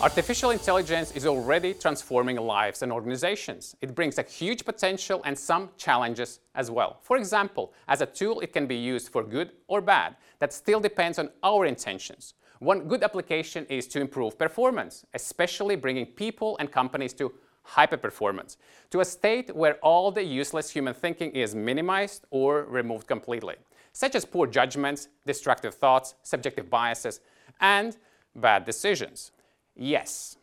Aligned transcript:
Artificial 0.00 0.50
intelligence 0.50 1.10
is 1.12 1.26
already 1.26 1.74
transforming 1.74 2.36
lives 2.36 2.82
and 2.82 2.92
organizations. 2.92 3.74
It 3.80 3.96
brings 3.96 4.16
a 4.18 4.22
huge 4.22 4.64
potential 4.64 5.20
and 5.24 5.36
some 5.36 5.70
challenges 5.76 6.38
as 6.54 6.70
well. 6.70 6.98
For 7.02 7.16
example, 7.16 7.72
as 7.88 8.00
a 8.00 8.06
tool, 8.06 8.38
it 8.40 8.52
can 8.52 8.66
be 8.66 8.76
used 8.76 9.08
for 9.08 9.24
good 9.24 9.50
or 9.66 9.80
bad. 9.80 10.14
That 10.38 10.52
still 10.52 10.78
depends 10.78 11.18
on 11.18 11.30
our 11.42 11.66
intentions. 11.66 12.34
One 12.60 12.88
good 12.88 13.02
application 13.02 13.66
is 13.66 13.88
to 13.88 14.00
improve 14.00 14.38
performance, 14.38 15.04
especially 15.14 15.74
bringing 15.74 16.06
people 16.06 16.56
and 16.58 16.70
companies 16.70 17.12
to 17.14 17.32
hyper 17.62 17.96
performance, 17.96 18.56
to 18.90 19.00
a 19.00 19.04
state 19.04 19.54
where 19.54 19.74
all 19.76 20.10
the 20.10 20.22
useless 20.22 20.70
human 20.70 20.94
thinking 20.94 21.30
is 21.32 21.54
minimized 21.54 22.24
or 22.30 22.64
removed 22.64 23.06
completely, 23.06 23.56
such 23.92 24.14
as 24.14 24.24
poor 24.24 24.46
judgments, 24.46 25.08
destructive 25.26 25.74
thoughts, 25.74 26.14
subjective 26.22 26.70
biases, 26.70 27.20
and 27.60 27.96
bad 28.34 28.64
decisions. 28.64 29.32
Yes, 29.76 30.36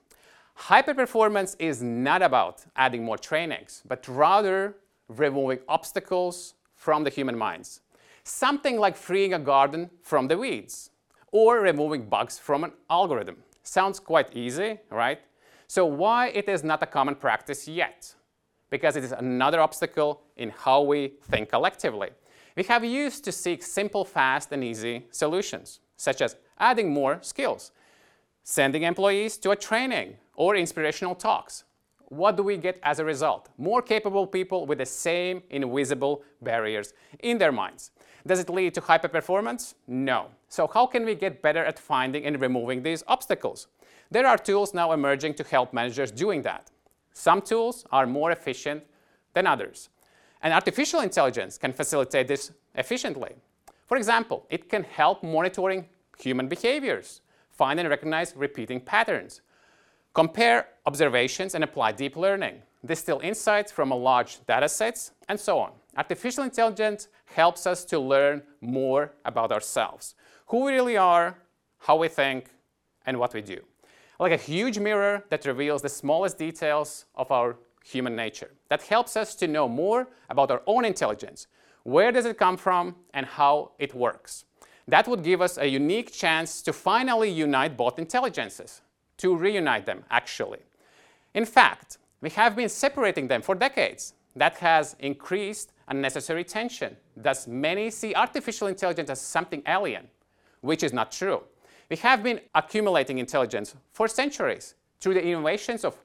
hyper-performance 0.56 1.56
is 1.60 1.82
not 1.82 2.22
about 2.22 2.66
adding 2.76 3.04
more 3.04 3.18
trainings, 3.18 3.82
but 3.88 4.08
rather 4.08 4.76
removing 5.08 5.60
obstacles 5.68 6.54
from 6.76 7.04
the 7.04 7.10
human 7.10 7.38
minds. 7.38 7.82
Something 8.24 8.80
like 8.80 8.96
freeing 8.96 9.34
a 9.34 9.40
garden 9.40 9.90
from 10.02 10.28
the 10.28 10.38
weeds 10.38 10.90
or 11.32 11.60
removing 11.60 12.08
bugs 12.08 12.40
from 12.40 12.64
an 12.64 12.72
algorithm. 12.90 13.38
Sounds 13.64 14.00
quite 14.00 14.36
easy, 14.36 14.80
right? 14.90 15.20
So 15.68 15.86
why 15.86 16.28
it 16.30 16.48
is 16.48 16.64
not 16.64 16.84
a 16.84 16.86
common 16.86 17.16
practice 17.16 17.68
yet? 17.68 18.14
Because 18.70 18.96
it 18.96 19.04
is 19.04 19.12
another 19.12 19.60
obstacle 19.60 20.22
in 20.38 20.50
how 20.50 20.82
we 20.82 21.14
think 21.30 21.50
collectively. 21.50 22.10
We 22.56 22.64
have 22.64 22.84
used 22.86 23.24
to 23.26 23.32
seek 23.32 23.64
simple, 23.64 24.06
fast, 24.06 24.52
and 24.52 24.64
easy 24.64 25.08
solutions, 25.12 25.80
such 25.98 26.22
as 26.22 26.36
adding 26.58 26.94
more 26.94 27.20
skills, 27.22 27.72
sending 28.44 28.84
employees 28.84 29.38
to 29.38 29.52
a 29.52 29.56
training 29.56 30.18
or 30.36 30.56
inspirational 30.56 31.16
talks. 31.16 31.64
What 32.10 32.38
do 32.38 32.44
we 32.44 32.58
get 32.58 32.80
as 32.84 33.00
a 33.00 33.06
result? 33.06 33.50
More 33.58 33.82
capable 33.82 34.28
people 34.28 34.66
with 34.66 34.78
the 34.78 34.86
same 34.86 35.42
invisible 35.50 36.24
barriers 36.42 36.94
in 37.20 37.38
their 37.38 37.52
minds. 37.52 37.92
Does 38.28 38.40
it 38.40 38.50
lead 38.50 38.74
to 38.76 38.82
hyper 38.82 39.08
performance? 39.08 39.76
No. 39.88 40.28
So 40.50 40.68
how 40.68 40.86
can 40.88 41.06
we 41.06 41.16
get 41.16 41.42
better 41.42 41.64
at 41.64 41.80
finding 41.80 42.26
and 42.26 42.40
removing 42.40 42.84
these 42.84 43.04
obstacles? 43.08 43.68
There 44.12 44.26
are 44.26 44.38
tools 44.38 44.74
now 44.74 44.92
emerging 44.92 45.34
to 45.36 45.44
help 45.44 45.74
managers 45.74 46.12
doing 46.12 46.42
that. 46.44 46.72
Some 47.14 47.42
tools 47.42 47.86
are 47.92 48.06
more 48.06 48.32
efficient 48.32 48.84
than 49.34 49.48
others. 49.48 49.90
And 50.42 50.54
artificial 50.54 51.02
intelligence 51.02 51.58
can 51.58 51.74
facilitate 51.74 52.28
this 52.28 52.52
efficiently. 52.76 53.34
For 53.88 53.98
example, 53.98 54.46
it 54.50 54.70
can 54.70 54.84
help 54.84 55.24
monitoring 55.24 55.88
human 56.18 56.48
behaviors 56.48 57.22
find 57.52 57.80
and 57.80 57.90
recognize 57.90 58.36
repeating 58.36 58.82
patterns, 58.82 59.42
compare 60.16 60.70
observations 60.86 61.56
and 61.56 61.64
apply 61.64 61.92
deep 61.92 62.16
learning, 62.16 62.62
distill 62.86 63.20
insights 63.20 63.72
from 63.72 63.92
a 63.92 63.96
large 63.96 64.44
data 64.48 64.70
sets, 64.70 65.12
and 65.30 65.40
so 65.40 65.60
on. 65.60 65.72
Artificial 65.98 66.44
intelligence 66.44 67.10
helps 67.26 67.68
us 67.68 67.84
to 67.86 68.00
learn 68.00 68.42
more 68.62 69.12
about 69.26 69.52
ourselves, 69.52 70.16
who 70.48 70.64
we 70.64 70.74
really 70.74 70.98
are, 70.98 71.36
how 71.80 71.98
we 71.98 72.08
think, 72.08 72.50
and 73.06 73.20
what 73.20 73.34
we 73.34 73.42
do. 73.42 73.60
Like 74.18 74.32
a 74.32 74.38
huge 74.38 74.80
mirror 74.80 75.26
that 75.30 75.46
reveals 75.46 75.82
the 75.82 75.90
smallest 75.90 76.38
details 76.38 77.06
of 77.16 77.30
our 77.32 77.58
human 77.84 78.16
nature. 78.16 78.52
That 78.70 78.82
helps 78.84 79.18
us 79.18 79.36
to 79.36 79.48
know 79.48 79.68
more 79.68 80.08
about 80.30 80.50
our 80.50 80.62
own 80.66 80.86
intelligence. 80.86 81.48
Where 81.84 82.12
does 82.12 82.26
it 82.26 82.38
come 82.38 82.56
from 82.58 82.96
and 83.14 83.26
how 83.26 83.72
it 83.80 83.94
works? 83.94 84.46
That 84.88 85.08
would 85.08 85.24
give 85.24 85.42
us 85.42 85.58
a 85.58 85.68
unique 85.68 86.14
chance 86.14 86.62
to 86.62 86.72
finally 86.72 87.30
unite 87.30 87.76
both 87.76 88.00
intelligences, 88.00 88.82
to 89.18 89.36
reunite 89.36 89.86
them, 89.86 90.04
actually. 90.10 90.60
In 91.34 91.46
fact, 91.46 91.98
we 92.22 92.30
have 92.32 92.56
been 92.56 92.70
separating 92.70 93.28
them 93.28 93.42
for 93.42 93.56
decades. 93.56 94.14
That 94.36 94.58
has 94.58 94.96
increased 95.00 95.72
unnecessary 95.88 96.44
tension. 96.44 96.98
Thus, 97.16 97.48
many 97.48 97.90
see 97.90 98.14
artificial 98.14 98.68
intelligence 98.68 99.10
as 99.10 99.22
something 99.22 99.62
alien, 99.68 100.08
which 100.62 100.84
is 100.84 100.94
not 100.94 101.12
true. 101.12 101.42
We 101.90 101.98
have 101.98 102.24
been 102.24 102.42
accumulating 102.54 103.20
intelligence 103.20 103.76
for 103.92 104.08
centuries 104.08 104.76
through 105.00 105.14
the 105.14 105.24
innovations 105.24 105.86
of 105.86 105.96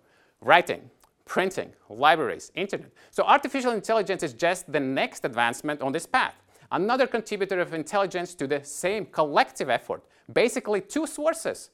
writing, 0.40 0.90
printing, 1.24 1.72
libraries, 1.88 2.52
internet. 2.54 2.90
So 3.10 3.24
artificial 3.24 3.72
intelligence 3.72 4.22
is 4.22 4.34
just 4.34 4.70
the 4.70 4.80
next 4.80 5.24
advancement 5.24 5.80
on 5.80 5.92
this 5.92 6.06
path 6.06 6.34
another 6.72 7.06
contributor 7.06 7.60
of 7.60 7.74
intelligence 7.74 8.34
to 8.34 8.46
the 8.46 8.62
same 8.64 9.06
collective 9.06 9.68
effort. 9.68 10.04
Basically, 10.32 10.80
two 10.80 11.06
sources 11.06 11.70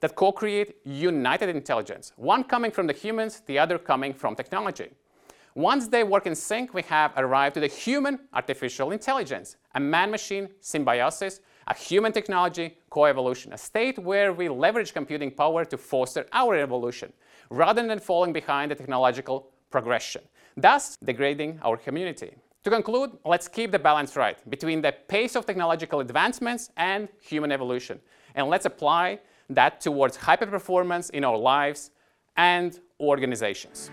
that 0.00 0.16
co-create 0.16 0.76
united 0.84 1.48
intelligence, 1.48 2.12
one 2.16 2.42
coming 2.44 2.70
from 2.70 2.86
the 2.86 2.92
humans, 2.92 3.42
the 3.46 3.58
other 3.58 3.78
coming 3.78 4.12
from 4.12 4.34
technology. 4.34 4.90
Once 5.54 5.88
they 5.88 6.04
work 6.04 6.26
in 6.26 6.34
sync, 6.34 6.72
we 6.72 6.82
have 6.82 7.12
arrived 7.16 7.54
to 7.54 7.60
the 7.60 7.66
human 7.66 8.20
artificial 8.32 8.92
intelligence, 8.92 9.56
a 9.74 9.80
man-machine 9.80 10.48
symbiosis, 10.60 11.40
a 11.66 11.74
human 11.74 12.12
technology 12.12 12.78
co-evolution, 12.88 13.52
a 13.52 13.58
state 13.58 13.98
where 13.98 14.32
we 14.32 14.48
leverage 14.48 14.92
computing 14.94 15.30
power 15.30 15.64
to 15.64 15.76
foster 15.76 16.26
our 16.32 16.56
evolution, 16.56 17.12
rather 17.50 17.86
than 17.86 17.98
falling 17.98 18.32
behind 18.32 18.70
the 18.70 18.74
technological 18.74 19.50
progression, 19.70 20.22
thus 20.56 20.96
degrading 21.04 21.58
our 21.62 21.76
community. 21.76 22.34
To 22.62 22.70
conclude, 22.70 23.10
let's 23.24 23.48
keep 23.48 23.72
the 23.72 23.78
balance 23.78 24.16
right 24.16 24.38
between 24.50 24.82
the 24.82 24.92
pace 25.08 25.34
of 25.34 25.46
technological 25.46 26.00
advancements 26.00 26.70
and 26.76 27.08
human 27.20 27.50
evolution. 27.50 28.00
And 28.34 28.48
let's 28.48 28.66
apply 28.66 29.20
that 29.50 29.80
towards 29.80 30.16
hyper 30.16 30.46
performance 30.46 31.10
in 31.10 31.24
our 31.24 31.36
lives 31.36 31.90
and 32.36 32.80
organizations. 33.00 33.90